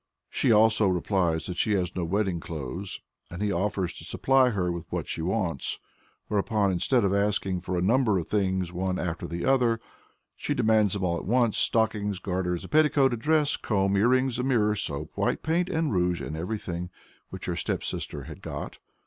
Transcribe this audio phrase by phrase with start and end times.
[0.31, 4.71] She, also, replies that she has no wedding clothes, and he offers to supply her
[4.71, 5.77] with what she wants.
[6.27, 9.79] Whereupon, instead of asking for a number of things one after the other,
[10.35, 14.39] she demands them all at once "Stockings, garters, a petticoat, a dress, a comb, earrings,
[14.39, 16.89] a mirror, soap, white paint and rouge, and everything
[17.29, 18.79] which her stepsister had got."